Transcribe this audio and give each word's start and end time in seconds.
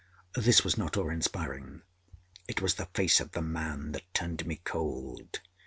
This 0.33 0.63
was 0.63 0.79
not 0.79 0.97
awe 0.97 1.09
inspiring. 1.09 1.83
It 2.47 2.59
was 2.59 2.73
the 2.73 2.87
face 2.87 3.19
of 3.19 3.33
the 3.33 3.41
man 3.43 3.91
that 3.91 4.11
turned 4.15 4.47
me 4.47 4.55
cold. 4.63 5.41